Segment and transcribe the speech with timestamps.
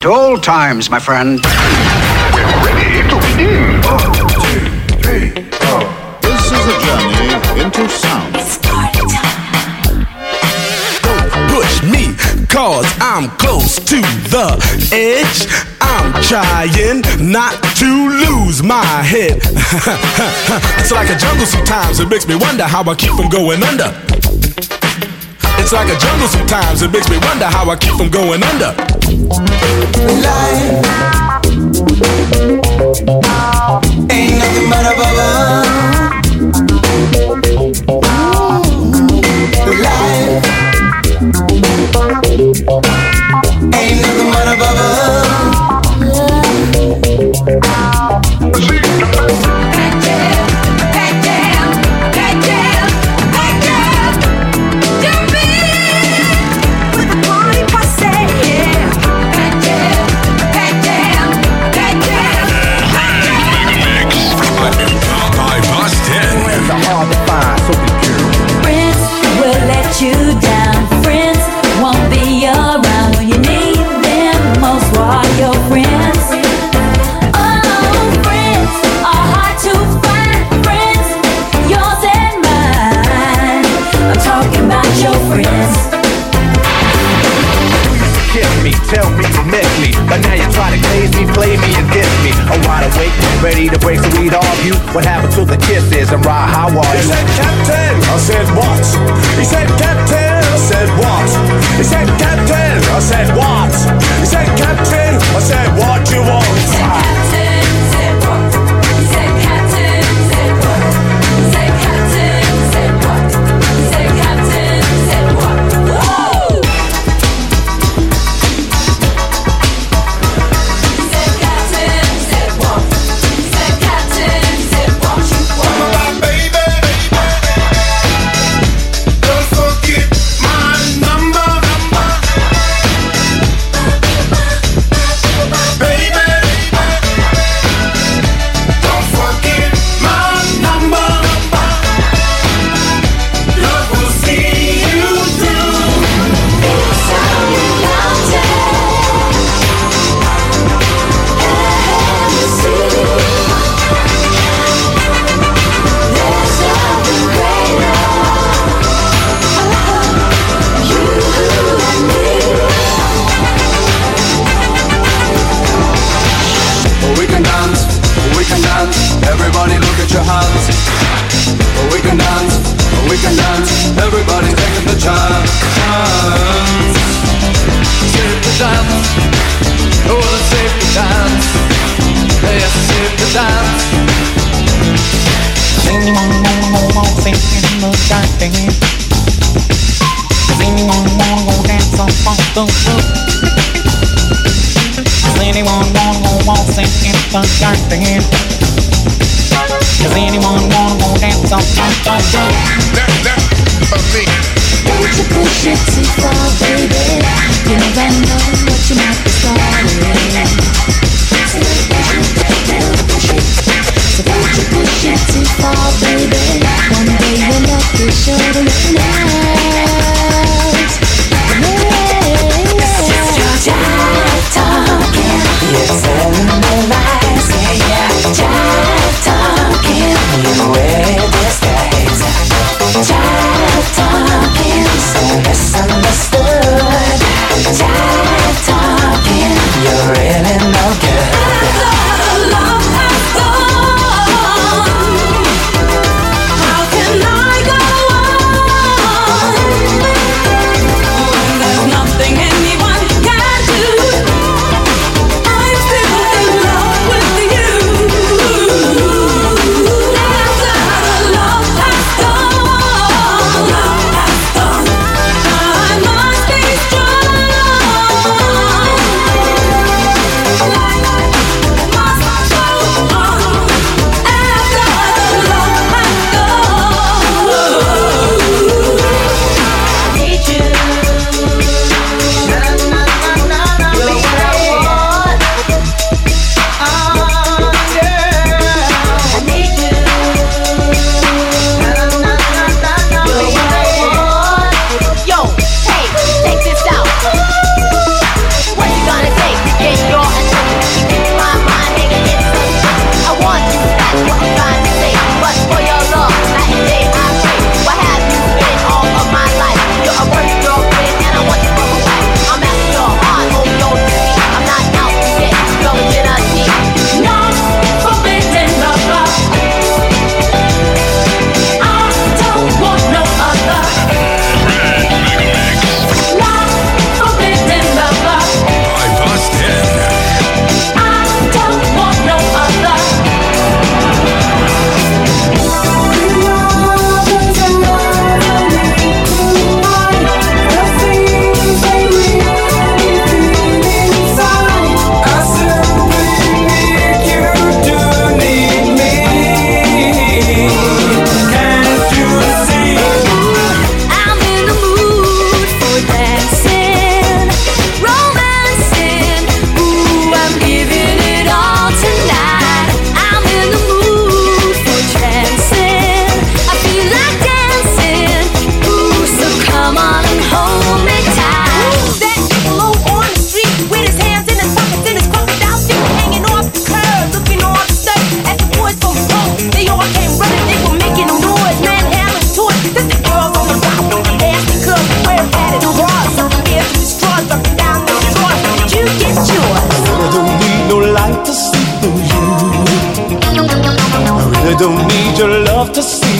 [0.00, 1.40] To old times, my friend.
[1.42, 3.80] We're ready to begin.
[6.20, 8.34] This is a journey into sound.
[11.48, 12.14] push me,
[12.46, 14.60] cause I'm close to the
[14.92, 15.48] edge.
[15.80, 17.00] I'm trying
[17.32, 19.40] not to lose my head.
[20.78, 24.15] it's like a jungle sometimes, it makes me wonder how I keep from going under.
[25.66, 28.72] It's like a jungle sometimes, it makes me wonder how I keep from going under.
[30.22, 30.86] Life
[34.12, 35.66] ain't nothing but a bubble.
[39.82, 40.46] Life
[43.74, 45.45] ain't nothing but a By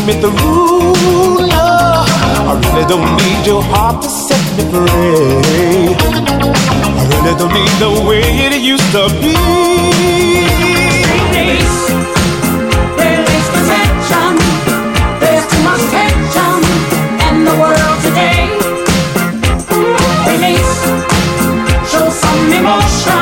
[0.06, 0.35] me through.
[1.50, 2.05] No,
[2.47, 5.97] I really don't need your heart to set me free.
[6.94, 9.35] I really don't need the way it used to be.
[11.35, 11.79] Release,
[13.03, 14.32] release the tension.
[15.19, 16.58] There's too much tension
[17.26, 18.47] in the world today.
[20.31, 20.76] Release,
[21.91, 23.15] show some emotion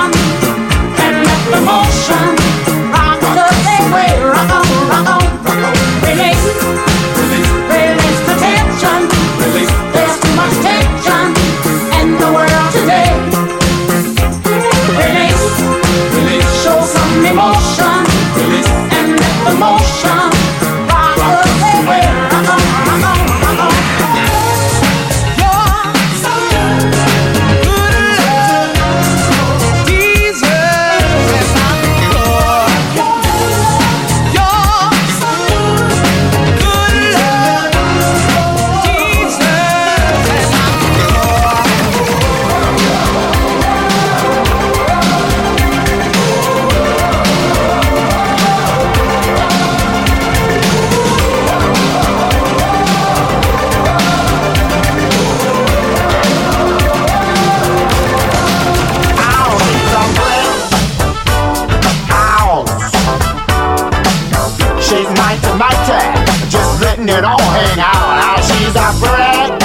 [68.77, 69.63] A bread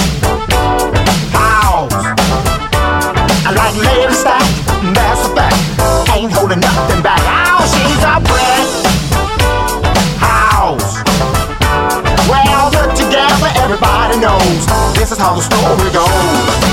[1.34, 1.92] house.
[3.44, 4.46] I like lady stack,
[4.94, 5.58] that's fact.
[6.16, 7.20] Ain't holding nothing back.
[7.20, 8.68] How she's a bread
[10.20, 11.04] house.
[12.30, 16.69] Well, put together, everybody knows this is how the story goes.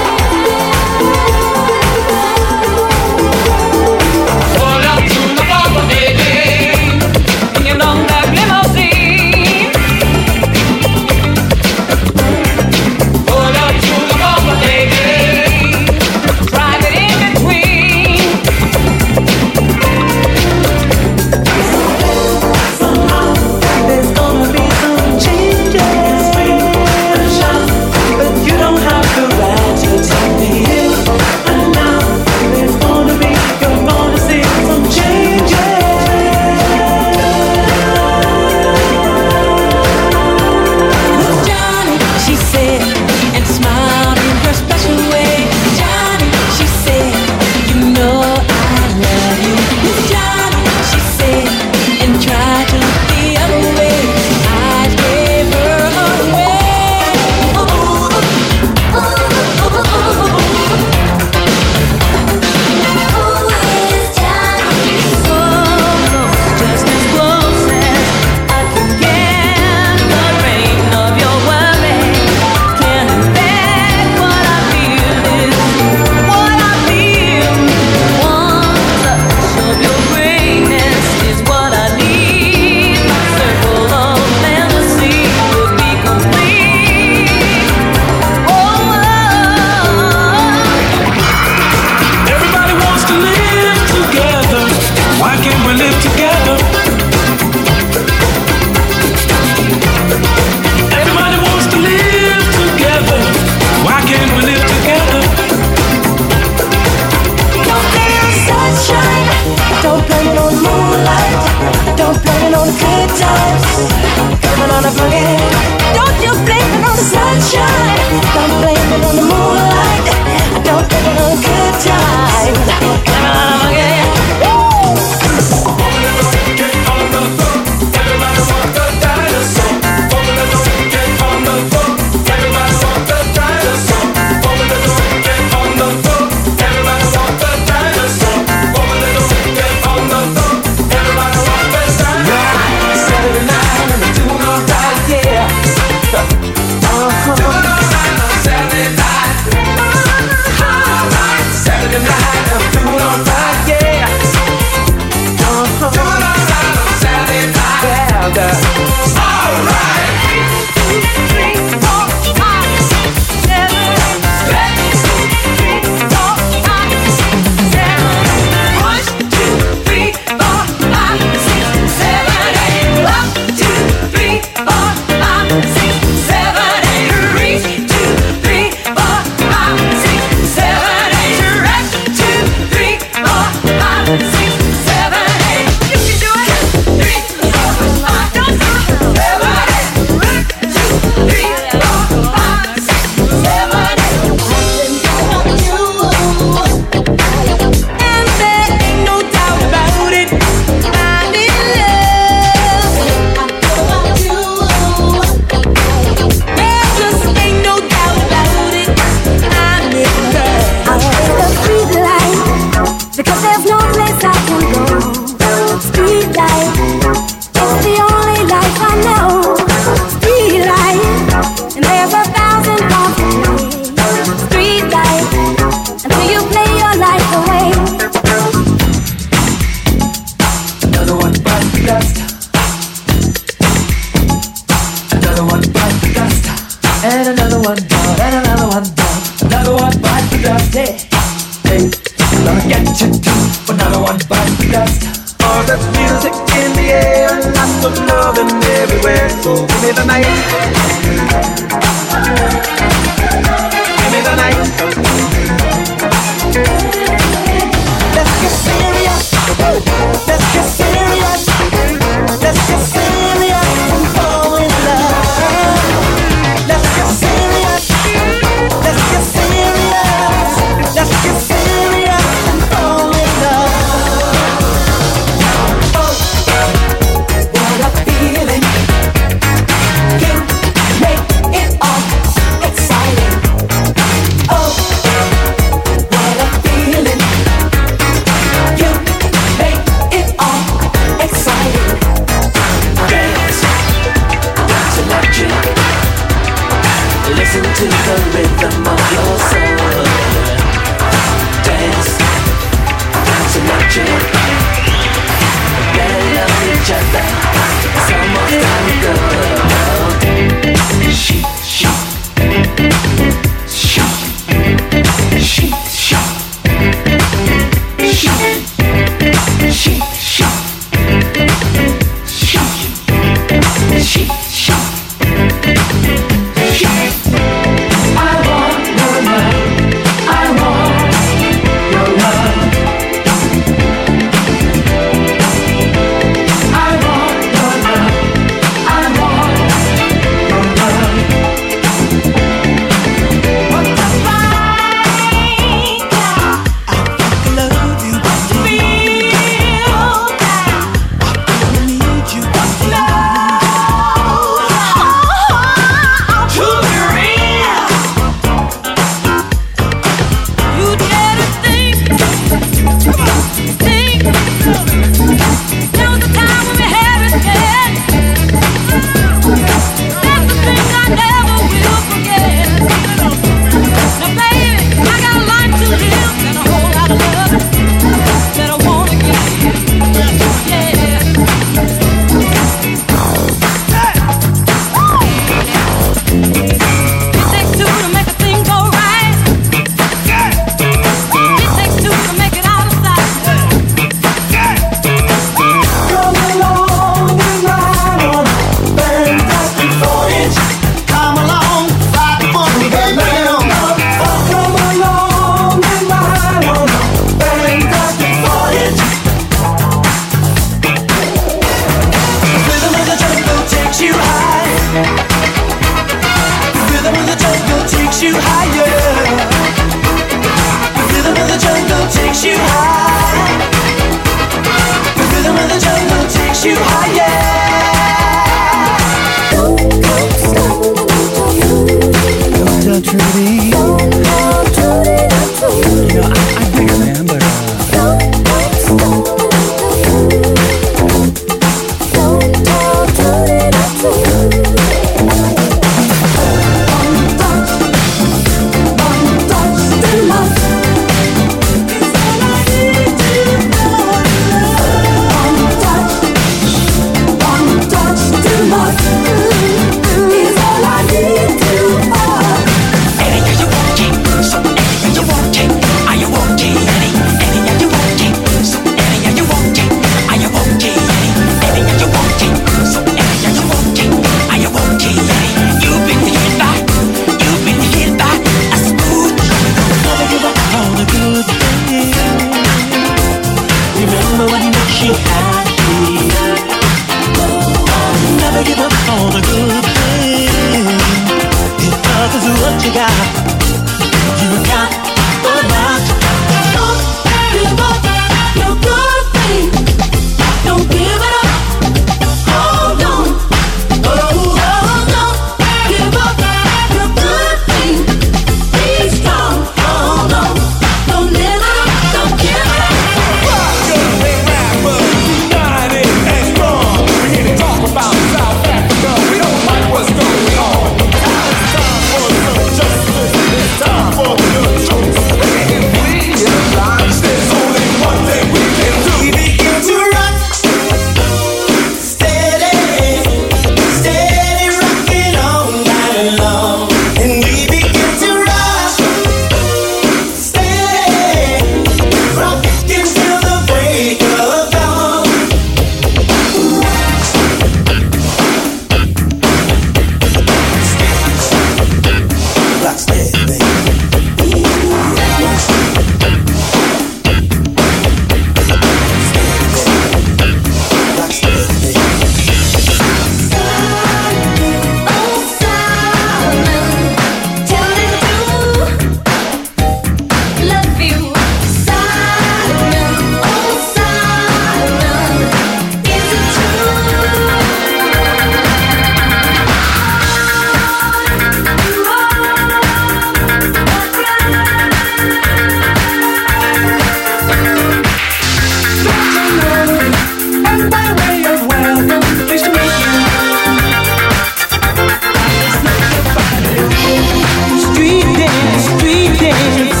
[599.41, 600.00] Dance.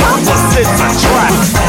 [0.00, 1.61] Opposites attract.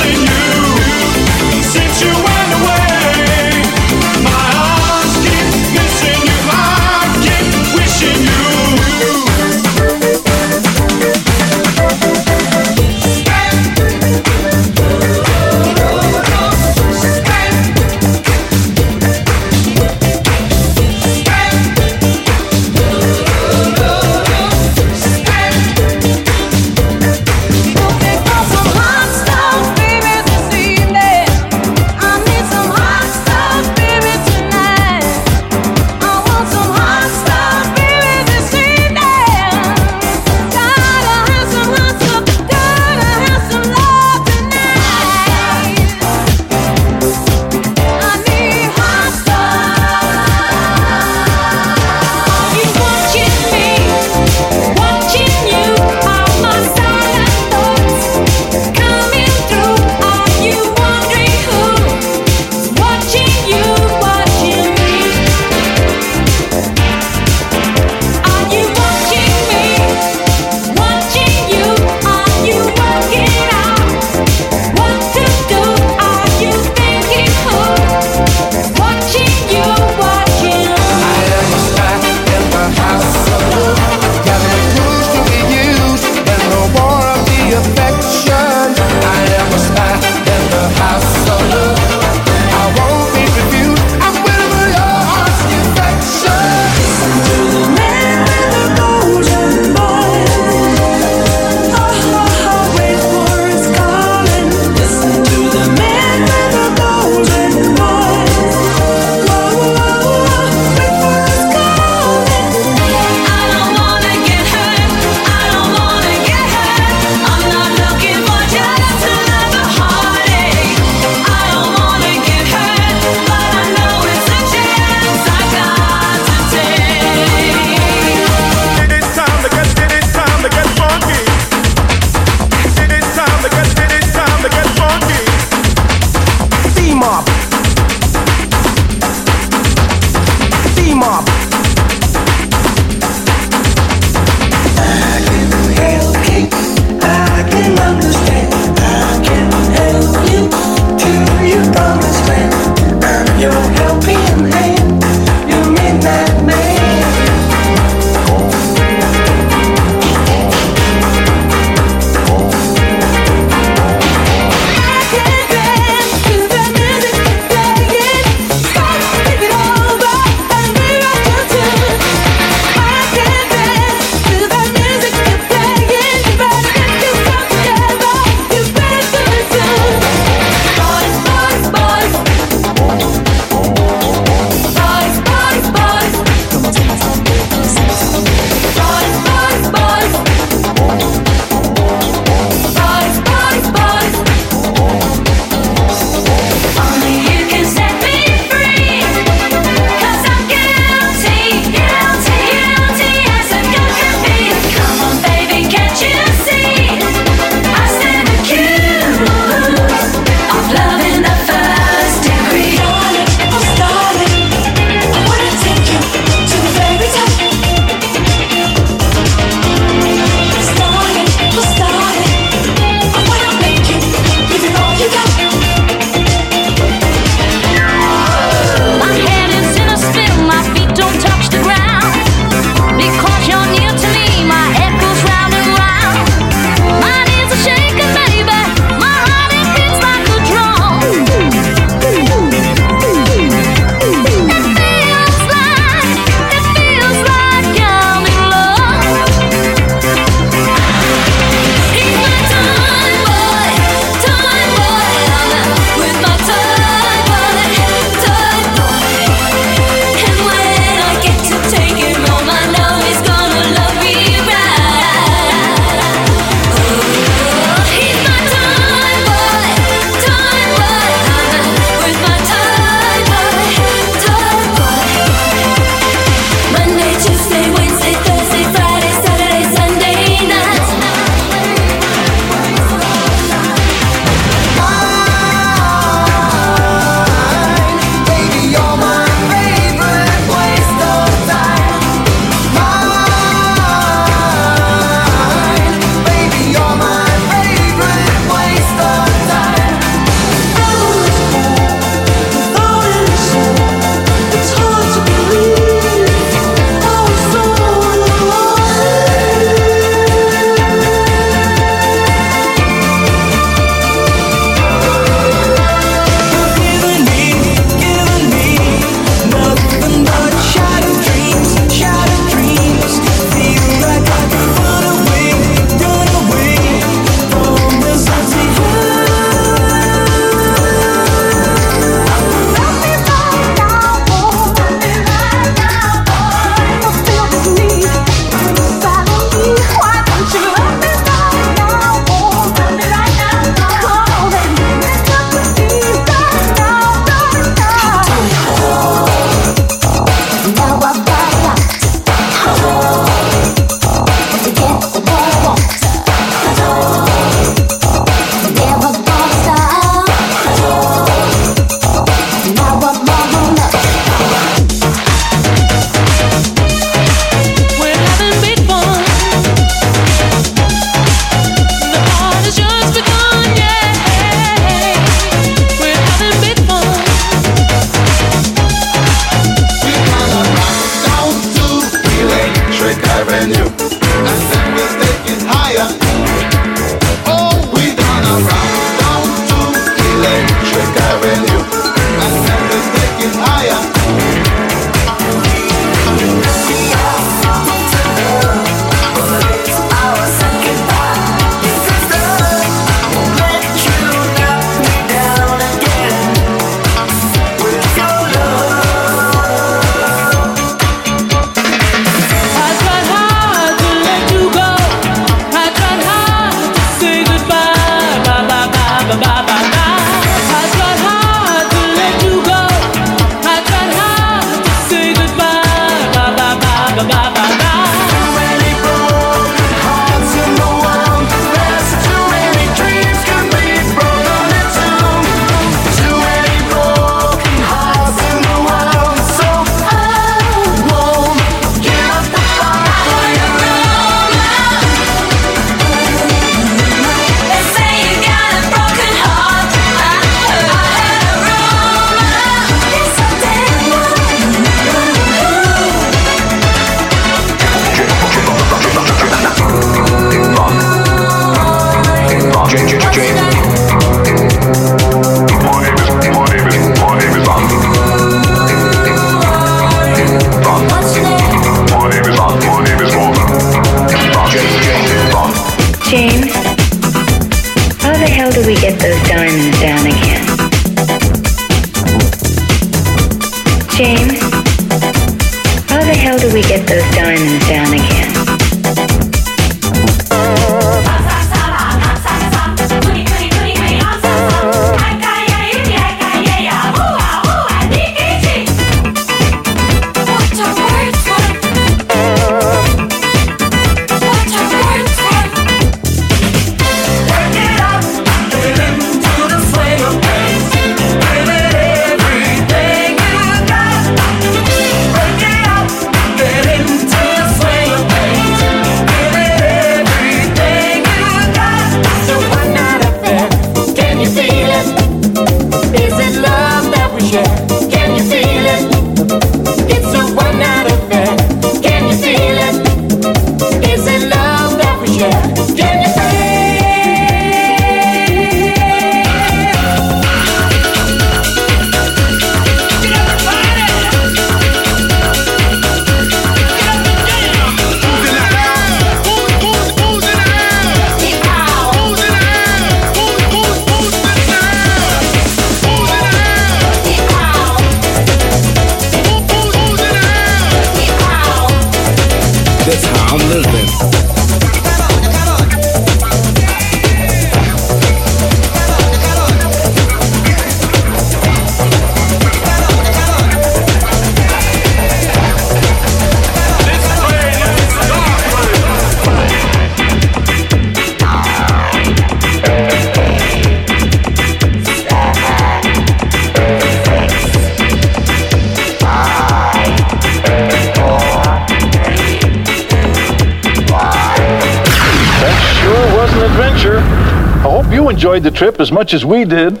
[599.02, 600.00] As much as we did.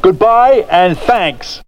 [0.00, 1.60] Goodbye and thanks.